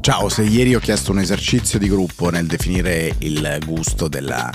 Ciao, 0.00 0.30
se 0.30 0.42
ieri 0.42 0.74
ho 0.74 0.78
chiesto 0.78 1.12
un 1.12 1.18
esercizio 1.18 1.78
di 1.78 1.86
gruppo 1.86 2.30
nel 2.30 2.46
definire 2.46 3.14
il 3.18 3.58
gusto 3.66 4.08
della 4.08 4.50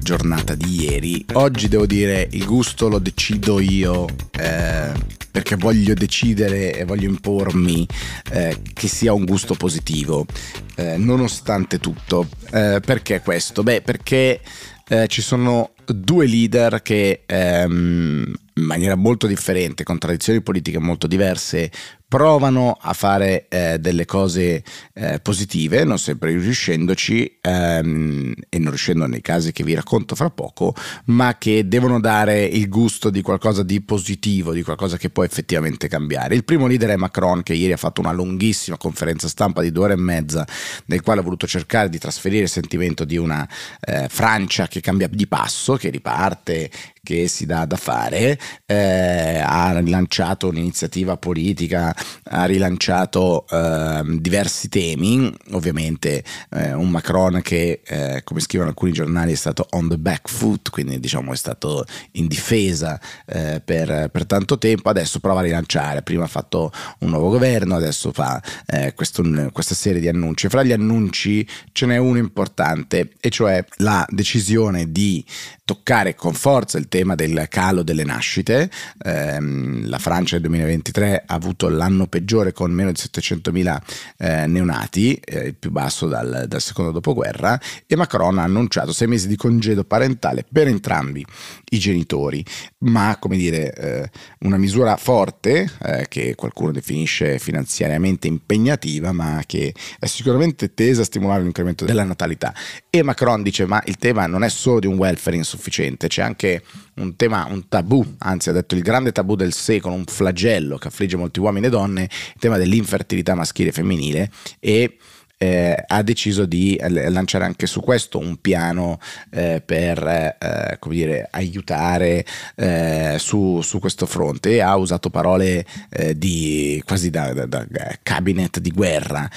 giornata 0.00 0.56
di 0.56 0.82
ieri, 0.82 1.24
oggi 1.34 1.68
devo 1.68 1.86
dire 1.86 2.26
il 2.32 2.44
gusto 2.44 2.88
lo 2.88 2.98
decido 2.98 3.60
io 3.60 4.06
eh, 4.32 4.92
perché 5.30 5.54
voglio 5.54 5.94
decidere 5.94 6.76
e 6.76 6.84
voglio 6.84 7.08
impormi 7.08 7.86
eh, 8.32 8.62
che 8.72 8.88
sia 8.88 9.12
un 9.12 9.24
gusto 9.24 9.54
positivo, 9.54 10.26
eh, 10.74 10.96
nonostante 10.96 11.78
tutto. 11.78 12.26
Eh, 12.50 12.80
perché 12.84 13.20
questo? 13.20 13.62
Beh, 13.62 13.82
perché 13.82 14.40
eh, 14.88 15.06
ci 15.06 15.22
sono 15.22 15.70
due 15.84 16.26
leader 16.26 16.82
che 16.82 17.22
ehm, 17.26 18.34
in 18.56 18.64
maniera 18.64 18.94
molto 18.94 19.26
differente, 19.26 19.84
con 19.84 19.98
tradizioni 19.98 20.42
politiche 20.42 20.78
molto 20.78 21.06
diverse, 21.06 21.70
provano 22.08 22.76
a 22.80 22.92
fare 22.92 23.46
eh, 23.48 23.78
delle 23.78 24.04
cose 24.04 24.62
eh, 24.94 25.18
positive, 25.20 25.82
non 25.84 25.98
sempre 25.98 26.30
riuscendoci 26.30 27.38
ehm, 27.40 28.32
e 28.48 28.58
non 28.58 28.68
riuscendo 28.68 29.06
nei 29.06 29.20
casi 29.20 29.52
che 29.52 29.64
vi 29.64 29.74
racconto 29.74 30.14
fra 30.14 30.30
poco, 30.30 30.74
ma 31.06 31.36
che 31.36 31.66
devono 31.66 31.98
dare 31.98 32.44
il 32.44 32.68
gusto 32.68 33.10
di 33.10 33.22
qualcosa 33.22 33.64
di 33.64 33.80
positivo, 33.80 34.52
di 34.52 34.62
qualcosa 34.62 34.96
che 34.96 35.10
può 35.10 35.24
effettivamente 35.24 35.88
cambiare. 35.88 36.36
Il 36.36 36.44
primo 36.44 36.66
leader 36.66 36.90
è 36.90 36.96
Macron 36.96 37.42
che 37.42 37.54
ieri 37.54 37.72
ha 37.72 37.76
fatto 37.76 38.00
una 38.00 38.12
lunghissima 38.12 38.76
conferenza 38.76 39.26
stampa 39.26 39.60
di 39.62 39.72
due 39.72 39.84
ore 39.84 39.92
e 39.94 39.96
mezza 39.96 40.46
nel 40.86 41.02
quale 41.02 41.20
ha 41.20 41.24
voluto 41.24 41.46
cercare 41.46 41.88
di 41.88 41.98
trasferire 41.98 42.44
il 42.44 42.48
sentimento 42.48 43.04
di 43.04 43.16
una 43.16 43.48
eh, 43.80 44.06
Francia 44.08 44.68
che 44.68 44.80
cambia 44.80 45.08
di 45.08 45.26
passo, 45.26 45.74
che 45.74 45.90
riparte, 45.90 46.70
che 47.06 47.28
si 47.28 47.46
dà 47.46 47.64
da 47.66 47.76
fare, 47.76 48.36
eh, 48.66 49.40
ha 49.40 49.78
rilanciato 49.78 50.48
un'iniziativa 50.48 51.16
politica, 51.16 51.95
ha 52.24 52.44
rilanciato 52.44 53.46
eh, 53.48 54.02
diversi 54.20 54.68
temi, 54.68 55.32
ovviamente 55.52 56.22
eh, 56.50 56.72
un 56.72 56.90
Macron 56.90 57.40
che, 57.42 57.82
eh, 57.84 58.22
come 58.24 58.40
scrivono 58.40 58.70
alcuni 58.70 58.92
giornali, 58.92 59.32
è 59.32 59.36
stato 59.36 59.66
on 59.70 59.88
the 59.88 59.98
back 59.98 60.28
foot, 60.28 60.70
quindi 60.70 61.00
diciamo 61.00 61.32
è 61.32 61.36
stato 61.36 61.84
in 62.12 62.26
difesa 62.26 63.00
eh, 63.26 63.60
per, 63.64 64.10
per, 64.10 64.26
tanto 64.26 64.58
tempo, 64.58 64.88
adesso 64.88 65.20
prova 65.20 65.40
a 65.40 65.44
rilanciare, 65.44 66.02
prima 66.02 66.24
ha 66.24 66.28
fatto 66.28 66.72
un 67.00 67.10
nuovo 67.10 67.30
governo, 67.30 67.76
adesso 67.76 68.12
fa 68.12 68.42
eh, 68.66 68.92
questo, 68.94 69.22
questa 69.52 69.74
serie 69.74 70.00
di 70.00 70.08
annunci. 70.08 70.48
Fra 70.48 70.62
gli 70.62 70.72
annunci 70.72 71.46
ce 71.72 71.86
n'è 71.86 71.96
uno 71.96 72.18
importante, 72.18 73.12
e 73.20 73.30
cioè 73.30 73.64
la 73.76 74.04
decisione 74.08 74.90
di 74.90 75.24
toccare 75.66 76.14
con 76.14 76.32
forza 76.32 76.78
il 76.78 76.88
tema 76.88 77.16
del 77.16 77.46
calo 77.48 77.82
delle 77.82 78.04
nascite. 78.04 78.70
Eh, 79.02 79.38
la 79.40 79.98
Francia 79.98 80.36
nel 80.36 80.42
2023 80.42 81.24
ha 81.26 81.34
avuto 81.34 81.68
l'anno 81.86 82.06
peggiore 82.06 82.52
con 82.52 82.70
meno 82.70 82.92
di 82.92 82.98
700.000 82.98 83.78
eh, 84.18 84.46
neonati, 84.46 85.14
eh, 85.14 85.46
il 85.46 85.54
più 85.54 85.70
basso 85.70 86.06
dal, 86.06 86.46
dal, 86.48 86.60
secondo 86.60 86.90
dopoguerra, 86.90 87.60
e 87.86 87.96
Macron 87.96 88.38
ha 88.38 88.42
annunciato 88.42 88.92
sei 88.92 89.08
mesi 89.08 89.28
di 89.28 89.36
congedo 89.36 89.84
parentale 89.84 90.44
per 90.50 90.66
entrambi 90.68 91.24
i 91.70 91.78
genitori, 91.78 92.44
ma 92.78 93.16
come 93.18 93.36
dire 93.36 93.72
eh, 93.74 94.10
una 94.40 94.56
misura 94.56 94.96
forte 94.96 95.70
eh, 95.82 96.06
che 96.08 96.34
qualcuno 96.34 96.72
definisce 96.72 97.38
finanziariamente 97.38 98.26
impegnativa, 98.26 99.12
ma 99.12 99.42
che 99.46 99.74
è 99.98 100.06
sicuramente 100.06 100.74
tesa 100.74 101.02
a 101.02 101.04
stimolare 101.04 101.42
l'incremento 101.42 101.84
della 101.84 102.04
natalità. 102.04 102.54
E 102.90 103.02
Macron 103.02 103.42
dice 103.42 103.66
ma 103.66 103.82
il 103.86 103.96
tema 103.96 104.26
non 104.26 104.42
è 104.42 104.48
solo 104.48 104.80
di 104.80 104.86
un 104.86 104.96
welfare 104.96 105.36
insufficiente, 105.36 105.54
sufficiente, 105.56 106.08
c'è 106.08 106.22
anche 106.22 106.62
un 106.96 107.16
tema, 107.16 107.46
un 107.48 107.68
tabù, 107.68 108.04
anzi 108.18 108.48
ha 108.48 108.52
detto 108.52 108.74
il 108.74 108.82
grande 108.82 109.12
tabù 109.12 109.36
del 109.36 109.52
secolo, 109.52 109.94
un 109.94 110.04
flagello 110.04 110.78
che 110.78 110.88
affligge 110.88 111.16
molti 111.16 111.40
uomini 111.40 111.66
e 111.66 111.70
donne, 111.70 112.02
il 112.02 112.40
tema 112.40 112.56
dell'infertilità 112.56 113.34
maschile 113.34 113.68
e 113.68 113.72
femminile 113.72 114.30
e 114.58 114.96
eh, 115.38 115.84
ha 115.86 116.02
deciso 116.02 116.46
di 116.46 116.76
eh, 116.76 117.10
lanciare 117.10 117.44
anche 117.44 117.66
su 117.66 117.80
questo 117.80 118.18
un 118.18 118.40
piano 118.40 118.98
eh, 119.30 119.62
per 119.64 120.06
eh, 120.06 120.76
come 120.78 120.94
dire, 120.94 121.28
aiutare 121.30 122.24
eh, 122.54 123.16
su, 123.18 123.60
su, 123.60 123.78
questo 123.78 124.06
fronte 124.06 124.52
e 124.52 124.60
ha 124.60 124.74
usato 124.76 125.10
parole 125.10 125.66
eh, 125.90 126.16
di, 126.16 126.82
quasi 126.86 127.10
da, 127.10 127.32
da, 127.34 127.46
da, 127.46 127.64
cabinet 128.02 128.60
di 128.60 128.70
guerra 128.70 129.28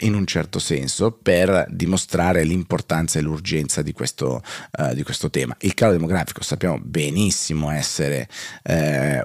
in 0.00 0.14
un 0.14 0.26
certo 0.26 0.58
senso 0.58 1.12
per 1.12 1.66
dimostrare 1.70 2.44
l'importanza 2.44 3.18
e 3.18 3.22
l'urgenza 3.22 3.82
di 3.82 3.92
questo, 3.92 4.42
di 4.94 5.02
questo 5.02 5.30
tema. 5.30 5.56
Il 5.60 5.74
calo 5.74 5.92
demografico 5.92 6.42
sappiamo 6.42 6.78
benissimo 6.82 7.70
essere 7.70 8.28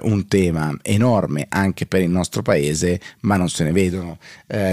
un 0.02 0.26
tema 0.26 0.74
enorme 0.82 1.46
anche 1.48 1.86
per 1.86 2.02
il 2.02 2.10
nostro 2.10 2.42
paese, 2.42 3.00
ma 3.20 3.36
non 3.36 3.48
se 3.48 3.64
ne 3.64 3.72
vedono 3.72 4.18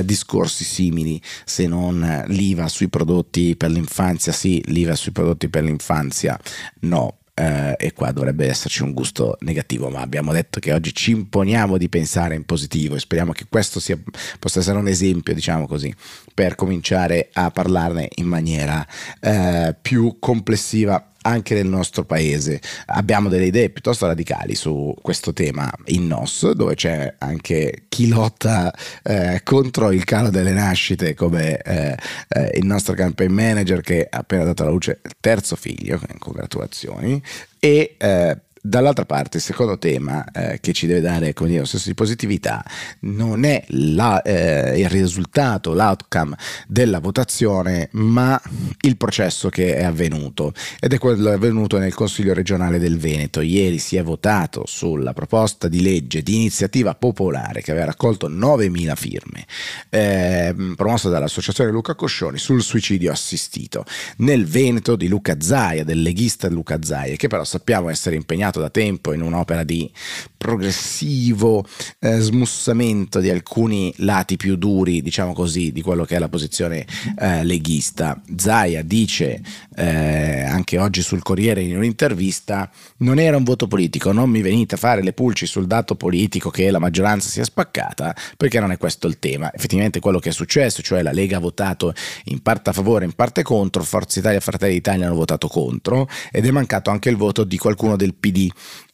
discorsi 0.03 0.63
simili 0.63 1.21
se 1.45 1.67
non 1.67 2.25
l'IVA 2.27 2.67
sui 2.67 2.89
prodotti 2.89 3.55
per 3.55 3.69
l'infanzia, 3.69 4.31
sì, 4.31 4.61
l'IVA 4.65 4.95
sui 4.95 5.11
prodotti 5.11 5.47
per 5.47 5.63
l'infanzia, 5.63 6.37
no. 6.81 7.19
Eh, 7.37 7.75
e 7.77 7.91
qua 7.91 8.13
dovrebbe 8.13 8.47
esserci 8.47 8.81
un 8.81 8.93
gusto 8.93 9.35
negativo, 9.41 9.89
ma 9.89 9.99
abbiamo 9.99 10.31
detto 10.31 10.61
che 10.61 10.71
oggi 10.71 10.93
ci 10.93 11.11
imponiamo 11.11 11.77
di 11.77 11.89
pensare 11.89 12.33
in 12.33 12.45
positivo 12.45 12.95
e 12.95 12.99
speriamo 12.99 13.33
che 13.33 13.47
questo 13.49 13.81
sia, 13.81 13.99
possa 14.39 14.59
essere 14.59 14.77
un 14.77 14.87
esempio, 14.87 15.33
diciamo 15.33 15.67
così, 15.67 15.93
per 16.33 16.55
cominciare 16.55 17.29
a 17.33 17.51
parlarne 17.51 18.07
in 18.15 18.27
maniera 18.27 18.87
eh, 19.19 19.75
più 19.81 20.15
complessiva 20.17 21.11
anche 21.25 21.55
nel 21.55 21.67
nostro 21.67 22.05
paese. 22.05 22.61
Abbiamo 22.87 23.29
delle 23.29 23.45
idee 23.45 23.69
piuttosto 23.69 24.05
radicali 24.05 24.55
su 24.55 24.93
questo 25.01 25.33
tema 25.33 25.71
in 25.85 26.07
NOS, 26.07 26.51
dove 26.51 26.75
c'è 26.75 27.15
anche 27.17 27.85
chi 27.89 28.07
lotta 28.07 28.73
eh, 29.03 29.41
contro 29.43 29.91
il 29.91 30.03
calo 30.03 30.29
delle 30.29 30.51
nascite, 30.51 31.15
come 31.15 31.57
eh, 31.57 31.97
eh, 32.29 32.51
il 32.55 32.65
nostro 32.65 32.93
campaign 32.93 33.31
manager 33.31 33.81
che 33.81 34.07
ha 34.09 34.19
appena 34.19 34.43
dato 34.43 34.61
alla 34.61 34.71
luce 34.71 34.99
il 35.03 35.15
terzo 35.19 35.55
figlio, 35.55 35.99
congratulazioni, 36.19 37.21
e 37.59 37.95
eh, 37.97 38.37
Dall'altra 38.67 39.05
parte, 39.05 39.37
il 39.37 39.43
secondo 39.43 39.77
tema 39.77 40.25
eh, 40.31 40.59
che 40.59 40.73
ci 40.73 40.87
deve 40.87 40.99
dare 40.99 41.33
come 41.33 41.49
dire, 41.49 41.61
un 41.61 41.67
senso 41.67 41.87
di 41.87 41.93
positività 41.93 42.65
non 43.01 43.45
è 43.45 43.63
la, 43.67 44.23
eh, 44.23 44.79
il 44.79 44.89
risultato, 44.89 45.75
l'outcome 45.75 46.35
della 46.67 46.99
votazione, 46.99 47.89
ma 47.91 48.41
il 48.81 48.97
processo 48.97 49.49
che 49.49 49.75
è 49.75 49.83
avvenuto 49.83 50.51
ed 50.79 50.93
è 50.93 50.97
quello 50.97 51.29
avvenuto 51.29 51.77
nel 51.77 51.93
Consiglio 51.93 52.33
regionale 52.33 52.79
del 52.79 52.97
Veneto. 52.97 53.41
Ieri 53.41 53.77
si 53.77 53.97
è 53.97 54.03
votato 54.03 54.63
sulla 54.65 55.13
proposta 55.13 55.67
di 55.67 55.83
legge 55.83 56.23
di 56.23 56.33
iniziativa 56.33 56.95
popolare 56.95 57.61
che 57.61 57.69
aveva 57.69 57.85
raccolto 57.85 58.27
9.000 58.27 58.95
firme, 58.95 59.45
eh, 59.89 60.55
promossa 60.75 61.09
dall'Associazione 61.09 61.69
Luca 61.69 61.93
Coscioni 61.93 62.39
sul 62.39 62.63
suicidio 62.63 63.11
assistito 63.11 63.85
nel 64.17 64.47
Veneto 64.47 64.95
di 64.95 65.07
Luca 65.07 65.35
Zaia, 65.39 65.83
del 65.83 66.01
leghista 66.01 66.49
Luca 66.49 66.79
Zaia, 66.81 67.15
che 67.15 67.27
però 67.27 67.43
sappiamo 67.43 67.89
essere 67.89 68.15
impegnato 68.15 68.53
impegnato 68.55 68.59
da 68.59 68.69
tempo 68.69 69.13
in 69.13 69.21
un'opera 69.21 69.63
di 69.63 69.91
progressivo 70.37 71.65
eh, 71.99 72.19
smussamento 72.19 73.19
di 73.19 73.29
alcuni 73.29 73.93
lati 73.97 74.37
più 74.37 74.55
duri, 74.57 75.01
diciamo 75.01 75.33
così, 75.33 75.71
di 75.71 75.81
quello 75.81 76.05
che 76.05 76.15
è 76.15 76.19
la 76.19 76.29
posizione 76.29 76.85
eh, 77.19 77.43
leghista. 77.43 78.21
Zaia 78.35 78.83
dice 78.83 79.41
eh, 79.75 80.43
anche 80.43 80.77
oggi 80.77 81.01
sul 81.01 81.23
Corriere 81.23 81.61
in 81.61 81.75
un'intervista: 81.75 82.69
non 82.97 83.19
era 83.19 83.37
un 83.37 83.43
voto 83.43 83.67
politico, 83.67 84.11
non 84.11 84.29
mi 84.29 84.41
venite 84.41 84.75
a 84.75 84.77
fare 84.77 85.01
le 85.01 85.13
pulci 85.13 85.45
sul 85.45 85.67
dato 85.67 85.95
politico 85.95 86.49
che 86.49 86.69
la 86.69 86.79
maggioranza 86.79 87.29
sia 87.29 87.43
spaccata, 87.43 88.15
perché 88.37 88.59
non 88.59 88.71
è 88.71 88.77
questo 88.77 89.07
il 89.07 89.19
tema. 89.19 89.51
Effettivamente 89.53 89.99
quello 89.99 90.19
che 90.19 90.29
è 90.29 90.33
successo, 90.33 90.81
cioè 90.81 91.01
la 91.01 91.11
Lega 91.11 91.37
ha 91.37 91.41
votato 91.41 91.93
in 92.25 92.41
parte 92.41 92.69
a 92.69 92.73
favore, 92.73 93.05
in 93.05 93.13
parte 93.13 93.41
contro, 93.41 93.83
Forza 93.83 94.19
Italia 94.19 94.37
e 94.37 94.41
Fratelli 94.41 94.73
d'Italia 94.73 95.07
hanno 95.07 95.15
votato 95.15 95.47
contro 95.47 96.07
ed 96.31 96.45
è 96.45 96.51
mancato 96.51 96.91
anche 96.91 97.09
il 97.09 97.15
voto 97.15 97.43
di 97.43 97.57
qualcuno 97.57 97.95
del 97.95 98.13
PD 98.13 98.44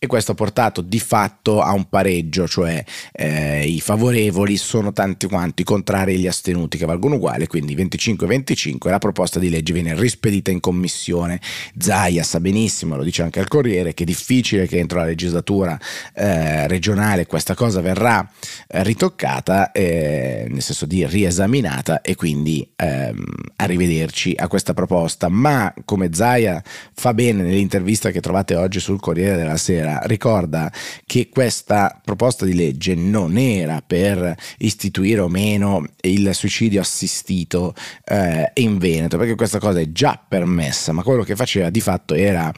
e 0.03 0.07
questo 0.07 0.31
ha 0.31 0.35
portato 0.35 0.81
di 0.81 0.99
fatto 0.99 1.61
a 1.61 1.73
un 1.73 1.87
pareggio, 1.87 2.47
cioè 2.47 2.83
eh, 3.11 3.67
i 3.67 3.79
favorevoli 3.79 4.57
sono 4.57 4.91
tanti 4.93 5.27
quanti, 5.27 5.61
i 5.61 5.65
contrari 5.65 6.15
e 6.15 6.17
gli 6.17 6.27
astenuti 6.27 6.77
che 6.77 6.85
valgono 6.85 7.15
uguale, 7.15 7.45
quindi 7.45 7.75
25-25 7.75 8.87
e 8.87 8.89
la 8.89 8.97
proposta 8.97 9.37
di 9.37 9.49
legge 9.49 9.73
viene 9.73 9.93
rispedita 9.93 10.49
in 10.49 10.59
commissione. 10.59 11.39
Zaia 11.77 12.23
sa 12.23 12.39
benissimo, 12.39 12.95
lo 12.95 13.03
dice 13.03 13.21
anche 13.21 13.39
al 13.39 13.47
Corriere, 13.47 13.93
che 13.93 14.03
è 14.03 14.05
difficile 14.05 14.67
che 14.67 14.79
entro 14.79 14.97
la 14.99 15.05
legislatura 15.05 15.79
eh, 16.15 16.67
regionale 16.67 17.27
questa 17.27 17.53
cosa 17.53 17.81
verrà 17.81 18.27
eh, 18.67 18.83
ritoccata, 18.83 19.71
eh, 19.71 20.47
nel 20.49 20.61
senso 20.61 20.85
di 20.85 21.05
riesaminata 21.05 22.01
e 22.01 22.15
quindi 22.15 22.67
ehm, 22.75 23.23
arrivederci 23.57 24.33
a 24.35 24.47
questa 24.47 24.73
proposta, 24.73 25.29
ma 25.29 25.71
come 25.85 26.09
Zaia 26.11 26.61
fa 26.93 27.13
bene 27.13 27.43
nell'intervista 27.43 28.09
che 28.09 28.19
trovate 28.19 28.55
oggi 28.55 28.79
sul 28.79 28.99
Corriere 28.99 29.40
della 29.41 29.57
Sera 29.57 30.01
ricorda 30.03 30.71
che 31.05 31.29
questa 31.29 31.99
proposta 32.03 32.45
di 32.45 32.53
legge 32.53 32.95
non 32.95 33.37
era 33.37 33.83
per 33.85 34.35
istituire 34.59 35.21
o 35.21 35.27
meno 35.27 35.85
il 36.01 36.33
suicidio 36.33 36.81
assistito 36.81 37.73
eh, 38.05 38.51
in 38.55 38.77
Veneto, 38.77 39.17
perché 39.17 39.35
questa 39.35 39.59
cosa 39.59 39.79
è 39.79 39.91
già 39.91 40.23
permessa, 40.27 40.91
ma 40.91 41.03
quello 41.03 41.23
che 41.23 41.35
faceva 41.35 41.69
di 41.69 41.81
fatto 41.81 42.13
era 42.13 42.51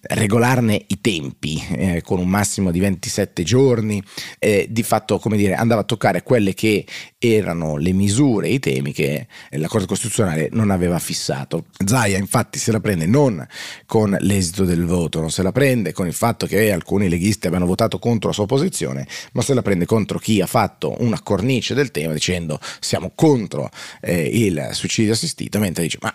regolarne 0.00 0.84
i 0.86 1.00
tempi 1.00 1.64
eh, 1.70 2.02
con 2.02 2.18
un 2.18 2.28
massimo 2.28 2.70
di 2.70 2.80
27 2.80 3.42
giorni, 3.42 4.02
eh, 4.38 4.66
di 4.70 4.82
fatto 4.82 5.18
come 5.18 5.36
dire 5.36 5.54
andava 5.54 5.82
a 5.82 5.84
toccare 5.84 6.22
quelle 6.22 6.54
che 6.54 6.86
erano 7.18 7.76
le 7.76 7.92
misure, 7.92 8.48
i 8.48 8.58
temi 8.58 8.92
che 8.92 9.26
la 9.50 9.68
Corte 9.68 9.86
Costituzionale 9.86 10.48
non 10.52 10.70
aveva 10.70 10.98
fissato. 10.98 11.66
Zaia 11.84 12.16
infatti 12.16 12.58
se 12.58 12.72
la 12.72 12.80
prende 12.80 13.06
non 13.06 13.44
con 13.86 14.16
l'esito 14.20 14.64
del 14.64 14.84
voto, 14.84 15.20
non 15.20 15.30
se 15.30 15.42
la 15.42 15.52
prende 15.52 15.92
con 15.92 16.06
il 16.06 16.12
fatto 16.18 16.46
che 16.46 16.72
alcuni 16.72 17.08
leghisti 17.08 17.46
abbiano 17.46 17.64
votato 17.64 18.00
contro 18.00 18.30
la 18.30 18.34
sua 18.34 18.46
posizione, 18.46 19.06
ma 19.32 19.42
se 19.42 19.54
la 19.54 19.62
prende 19.62 19.86
contro 19.86 20.18
chi 20.18 20.40
ha 20.40 20.46
fatto 20.46 20.96
una 20.98 21.20
cornice 21.22 21.74
del 21.74 21.92
tema 21.92 22.12
dicendo 22.12 22.58
siamo 22.80 23.12
contro 23.14 23.70
eh, 24.00 24.22
il 24.24 24.70
suicidio 24.72 25.12
assistito, 25.12 25.60
mentre 25.60 25.84
dice 25.84 25.98
ma 26.00 26.12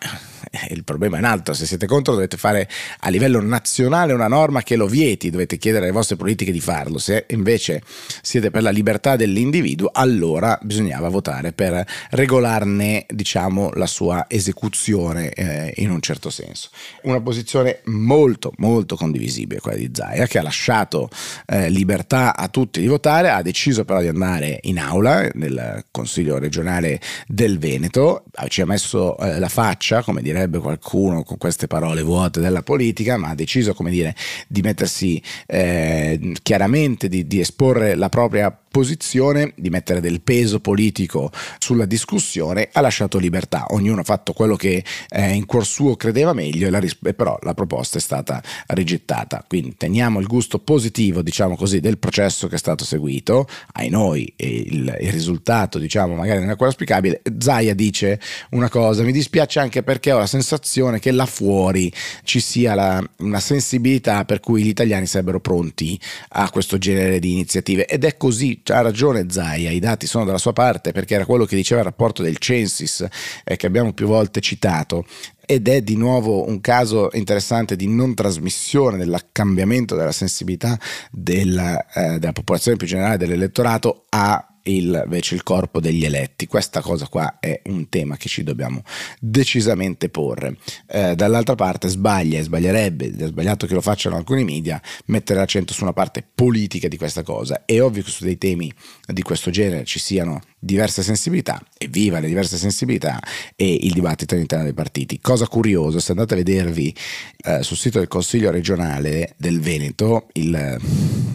eh, 0.51 0.73
il 0.73 0.83
problema 0.83 1.15
è 1.15 1.19
un 1.19 1.25
altro, 1.25 1.53
se 1.53 1.65
siete 1.65 1.88
contro 1.88 2.13
dovete 2.13 2.35
fare 2.35 2.69
a 3.00 3.09
livello 3.09 3.39
nazionale 3.41 4.11
una 4.11 4.27
norma 4.27 4.61
che 4.61 4.75
lo 4.75 4.88
vieti, 4.88 5.29
dovete 5.29 5.57
chiedere 5.57 5.85
alle 5.85 5.94
vostre 5.94 6.17
politiche 6.17 6.51
di 6.51 6.59
farlo, 6.59 6.97
se 6.97 7.25
invece 7.29 7.81
siete 8.21 8.51
per 8.51 8.61
la 8.61 8.71
libertà 8.71 9.15
dell'individuo 9.15 9.89
allora 9.94 10.59
bisognava 10.61 11.07
votare 11.07 11.53
per 11.53 11.85
regolarne 12.09 13.06
diciamo 13.07 13.71
la 13.75 13.88
sua 13.88 14.25
esecuzione 14.27 15.31
eh, 15.31 15.73
in 15.77 15.91
un 15.91 16.01
certo 16.01 16.29
senso. 16.29 16.69
Una 17.03 17.21
posizione 17.21 17.79
molto 17.85 18.51
molto 18.57 18.97
condivisibile 18.97 19.61
quella 19.61 19.77
di 19.77 19.93
Zaia 19.94 20.25
che 20.28 20.40
ha 20.40 20.42
lasciato 20.42 21.10
eh, 21.45 21.69
libertà 21.69 22.36
a 22.36 22.48
tutti 22.48 22.80
di 22.80 22.88
votare, 22.88 23.30
ha 23.30 23.42
deciso 23.42 23.86
però 23.86 24.01
di 24.01 24.07
andare 24.07 24.60
in 24.63 24.80
aula 24.80 25.30
nel 25.34 25.86
Consiglio 25.92 26.38
regionale 26.38 27.00
del 27.28 27.60
Veneto, 27.60 28.25
ci 28.48 28.62
ha 28.62 28.66
messo 28.66 29.18
eh, 29.18 29.40
la 29.40 29.50
faccia, 29.50 30.04
come 30.04 30.22
direbbe 30.22 30.60
qualcuno 30.60 31.24
con 31.24 31.38
queste 31.38 31.68
parole 31.68 32.01
vuote 32.01 32.40
della 32.40 32.63
politica, 32.63 33.18
ma 33.18 33.30
ha 33.30 33.36
deciso 33.36 33.74
come 33.74 33.92
dire 33.92 34.16
di 34.48 34.62
mettersi 34.62 35.22
eh, 35.45 36.34
chiaramente, 36.42 37.07
di, 37.07 37.28
di 37.28 37.40
esporre 37.40 37.95
la 37.95 38.10
propria 38.10 38.57
posizione 38.73 39.53
di 39.55 39.69
mettere 39.69 40.01
del 40.01 40.21
peso 40.21 40.59
politico 40.59 41.31
sulla 41.59 41.85
discussione 41.85 42.69
ha 42.71 42.81
lasciato 42.81 43.19
libertà, 43.19 43.67
ognuno 43.69 44.01
ha 44.01 44.03
fatto 44.03 44.33
quello 44.33 44.55
che 44.55 44.83
eh, 45.09 45.33
in 45.33 45.45
cuor 45.45 45.63
suo 45.63 45.95
credeva 45.95 46.33
meglio 46.33 46.65
e 46.65 46.71
la 46.71 46.79
ris- 46.79 46.97
però 47.15 47.37
la 47.43 47.53
proposta 47.53 47.99
è 47.99 48.01
stata 48.01 48.41
rigettata, 48.69 49.45
quindi 49.47 49.75
teniamo 49.77 50.19
il 50.19 50.25
gusto 50.25 50.57
positivo 50.57 51.21
diciamo 51.21 51.55
così 51.55 51.81
del 51.81 51.99
processo 51.99 52.47
che 52.47 52.55
è 52.55 52.57
stato 52.57 52.83
seguito, 52.83 53.47
ai 53.73 53.89
noi 53.89 54.33
il, 54.37 54.97
il 54.99 55.11
risultato 55.11 55.77
diciamo 55.77 56.15
magari 56.15 56.39
non 56.39 56.49
è 56.49 56.55
quello 56.55 56.71
auspicabile, 56.71 57.21
Zaia 57.37 57.75
dice 57.75 58.19
una 58.51 58.69
cosa, 58.69 59.03
mi 59.03 59.11
dispiace 59.11 59.59
anche 59.59 59.83
perché 59.83 60.11
ho 60.11 60.17
la 60.17 60.25
sensazione 60.25 60.97
che 60.97 61.11
là 61.11 61.27
fuori 61.27 61.93
ci 62.23 62.39
sia 62.39 62.73
la, 62.73 63.07
una 63.17 63.39
sensibilità 63.39 64.25
per 64.25 64.39
cui 64.39 64.63
gli 64.63 64.69
italiani 64.69 65.05
sarebbero 65.05 65.39
pronti 65.39 65.99
a 66.29 66.49
questo 66.49 66.79
genere 66.79 67.19
di 67.19 67.33
iniziative. 67.33 67.85
Ed 67.85 68.03
è 68.03 68.17
così 68.17 68.61
ha 68.68 68.81
ragione 68.81 69.25
Zaia, 69.30 69.71
i 69.71 69.80
dati 69.80 70.07
sono 70.07 70.25
dalla 70.25 70.38
sua 70.38 70.54
parte 70.54 70.92
perché 70.92 71.15
era 71.15 71.25
quello 71.25 71.45
che 71.45 71.56
diceva 71.56 71.81
il 71.81 71.88
rapporto 71.88 72.21
del 72.21 72.38
Censis 72.38 73.06
eh, 73.44 73.56
che 73.56 73.65
abbiamo 73.65 73.94
più 73.94 74.07
volte 74.07 74.39
citato. 74.39 75.06
Ed 75.45 75.68
è 75.68 75.81
di 75.81 75.98
nuovo 75.98 76.48
un 76.48 76.62
caso 76.62 77.10
interessante 77.13 77.75
di 77.75 77.88
non 77.88 78.13
trasmissione 78.13 78.98
del 78.98 79.25
cambiamento 79.33 79.95
della 79.95 80.13
sensibilità 80.13 80.80
della, 81.12 81.86
eh, 81.92 82.19
della 82.19 82.31
popolazione 82.31 82.77
più 82.77 82.88
generale 82.88 83.18
dell'elettorato 83.18 84.06
a 84.10 84.52
il, 84.63 85.01
invece 85.04 85.36
il 85.36 85.44
corpo 85.44 85.80
degli 85.80 86.06
eletti. 86.06 86.48
Questa 86.48 86.81
cosa 86.81 87.07
qua 87.07 87.38
è 87.39 87.62
un 87.65 87.89
tema 87.89 88.18
che 88.18 88.30
ci 88.30 88.44
dobbiamo 88.44 88.83
decisamente 89.19 90.10
porre. 90.10 90.57
Eh, 90.88 91.15
dall'altra 91.15 91.56
parte 91.56 91.88
sbaglia 91.88 92.39
e 92.39 92.44
sbaglierebbe, 92.44 93.13
è 93.15 93.25
sbagliato 93.25 93.68
che 93.68 93.74
lo 93.74 93.81
facciano 93.81 94.15
alcuni 94.15 94.44
media, 94.44 94.81
mettere 95.06 95.39
l'accento 95.39 95.74
su 95.74 95.83
una 95.83 95.94
parte 95.94 96.25
politica 96.33 96.88
di 96.88 96.98
questa 96.98 97.24
cosa. 97.24 97.63
È 97.65 97.81
ovvio 97.81 98.04
che 98.04 98.12
su 98.12 98.24
dei 98.24 98.38
temi 98.38 98.71
di 99.06 99.21
questo 99.21 99.50
genere 99.50 99.86
ci 99.86 100.00
siano 100.00 100.42
diverse 100.63 101.04
sensibilità, 101.04 101.62
evviva 101.77 102.19
le 102.19 102.27
diverse 102.27 102.56
sensibilità 102.57 103.19
e 103.56 103.80
il 103.81 103.92
dibattito 103.92 104.33
all'interno 104.33 104.63
dei 104.63 104.74
partiti. 104.74 105.19
Cosa 105.19 105.48
curiosa, 105.48 106.00
se 106.00 106.12
andate 106.12 106.33
a 106.33 106.38
vedervi 106.38 106.95
eh, 107.44 107.63
sul 107.63 107.75
sito 107.75 108.00
del 108.00 108.07
Consiglio 108.07 108.50
regionale 108.50 109.33
del 109.38 109.60
Veneto, 109.60 110.27
il 110.33 110.56
eh, 110.56 110.77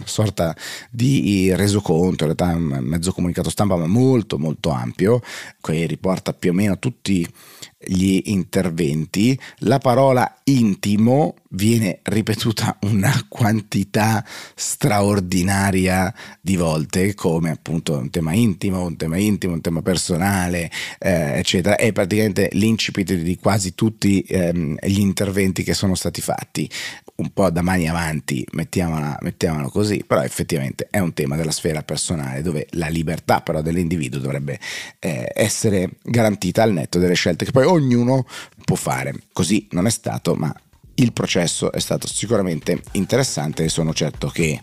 sorta 0.03 0.55
di 0.89 1.53
resoconto, 1.53 2.25
in 2.25 2.35
realtà 2.35 2.57
mezzo 2.57 3.11
comunicato 3.11 3.51
stampa 3.51 3.75
ma 3.75 3.85
molto 3.85 4.39
molto 4.39 4.71
ampio, 4.71 5.21
che 5.61 5.85
riporta 5.85 6.33
più 6.33 6.49
o 6.49 6.53
meno 6.53 6.79
tutti 6.79 7.27
gli 7.81 8.21
interventi, 8.25 9.39
la 9.59 9.77
parola 9.77 10.41
intimo 10.43 11.35
viene 11.51 11.99
ripetuta 12.03 12.77
una 12.81 13.25
quantità 13.27 14.23
straordinaria 14.53 16.13
di 16.41 16.57
volte 16.57 17.13
come 17.13 17.51
appunto 17.51 17.97
un 17.97 18.09
tema 18.09 18.33
intimo, 18.33 18.85
un 18.85 18.97
tema 18.97 19.17
intimo, 19.17 19.53
un 19.53 19.61
tema 19.61 19.81
personale, 19.81 20.69
eh, 20.99 21.37
eccetera. 21.37 21.77
È 21.77 21.91
praticamente 21.93 22.49
l'incipit 22.51 23.13
di 23.13 23.37
quasi 23.37 23.73
tutti 23.75 24.21
ehm, 24.21 24.77
gli 24.81 24.99
interventi 24.99 25.63
che 25.63 25.73
sono 25.73 25.95
stati 25.95 26.21
fatti 26.21 26.69
un 27.19 27.31
po' 27.33 27.49
da 27.49 27.61
mani 27.61 27.87
avanti, 27.89 28.45
mettiamola, 28.51 29.17
mettiamola 29.21 29.67
così, 29.69 30.03
però 30.05 30.23
effettivamente 30.23 30.87
è 30.89 30.99
un 30.99 31.13
tema 31.13 31.35
della 31.35 31.51
sfera 31.51 31.83
personale 31.83 32.41
dove 32.41 32.67
la 32.71 32.87
libertà 32.87 33.41
però 33.41 33.61
dell'individuo 33.61 34.19
dovrebbe 34.19 34.59
eh, 34.99 35.29
essere 35.33 35.89
garantita 36.01 36.63
al 36.63 36.71
netto 36.71 36.97
delle 36.97 37.15
scelte 37.15 37.45
che 37.45 37.51
poi 37.51 37.65
ognuno 37.71 38.25
può 38.63 38.75
fare. 38.75 39.13
Così 39.31 39.67
non 39.71 39.87
è 39.87 39.89
stato, 39.89 40.35
ma 40.35 40.53
il 40.95 41.13
processo 41.13 41.71
è 41.71 41.79
stato 41.79 42.07
sicuramente 42.07 42.81
interessante 42.93 43.63
e 43.63 43.69
sono 43.69 43.93
certo 43.93 44.27
che 44.27 44.59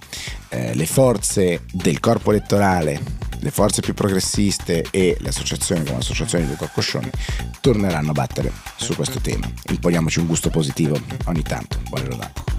eh, 0.51 0.75
le 0.75 0.87
forze 0.87 1.65
del 1.73 1.99
corpo 1.99 2.31
elettorale, 2.31 3.01
le 3.41 3.51
forze 3.51 3.81
più 3.81 3.95
progressiste 3.95 4.85
e 4.91 5.17
le 5.19 5.29
associazioni 5.29 5.85
come 5.85 5.97
l'associazione 5.97 6.47
dei 6.47 6.57
Coccoscioni 6.57 7.11
torneranno 7.61 8.11
a 8.11 8.15
battere 8.15 8.53
su 8.77 8.95
questo 8.95 9.21
tema. 9.21 9.51
Imponiamoci 9.71 10.19
un 10.19 10.27
gusto 10.27 10.51
positivo 10.51 11.01
ogni 11.25 11.43
tanto. 11.43 11.79
Buona 11.89 12.05
giornata. 12.05 12.56